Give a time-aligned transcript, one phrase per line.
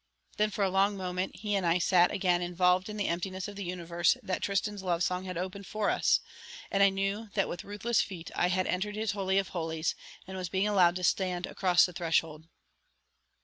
[0.37, 3.55] Then for a long moment he and I sat again involved in the emptiness of
[3.55, 6.21] the universe that Tristan's love song had opened for us,
[6.71, 9.93] and I knew that with ruthless feet I had entered his Holy of Holies
[10.25, 12.45] and was being allowed to stand across the threshold.